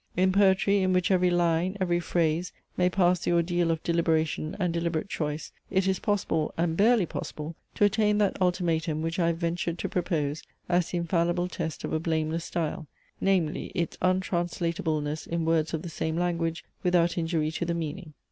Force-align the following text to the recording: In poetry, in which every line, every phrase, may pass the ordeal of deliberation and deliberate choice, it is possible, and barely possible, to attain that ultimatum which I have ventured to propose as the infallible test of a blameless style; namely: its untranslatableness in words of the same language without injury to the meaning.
In 0.17 0.31
poetry, 0.31 0.79
in 0.79 0.93
which 0.93 1.11
every 1.11 1.29
line, 1.29 1.77
every 1.79 1.99
phrase, 1.99 2.51
may 2.75 2.89
pass 2.89 3.19
the 3.19 3.33
ordeal 3.33 3.69
of 3.69 3.83
deliberation 3.83 4.57
and 4.59 4.73
deliberate 4.73 5.09
choice, 5.09 5.51
it 5.69 5.87
is 5.87 5.99
possible, 5.99 6.51
and 6.57 6.75
barely 6.75 7.05
possible, 7.05 7.55
to 7.75 7.83
attain 7.85 8.17
that 8.17 8.35
ultimatum 8.41 9.03
which 9.03 9.19
I 9.19 9.27
have 9.27 9.37
ventured 9.37 9.77
to 9.77 9.87
propose 9.89 10.41
as 10.67 10.89
the 10.89 10.97
infallible 10.97 11.47
test 11.47 11.83
of 11.83 11.93
a 11.93 11.99
blameless 11.99 12.45
style; 12.45 12.87
namely: 13.19 13.67
its 13.75 13.95
untranslatableness 14.01 15.27
in 15.27 15.45
words 15.45 15.71
of 15.71 15.83
the 15.83 15.87
same 15.87 16.17
language 16.17 16.65
without 16.81 17.15
injury 17.15 17.51
to 17.51 17.65
the 17.65 17.75
meaning. 17.75 18.15